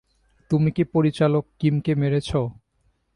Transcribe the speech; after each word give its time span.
তুমি 0.51 0.69
কি 0.71 0.83
পরিচালক 0.93 1.43
কিমকে 1.59 1.93
মেরেছ? 1.95 2.29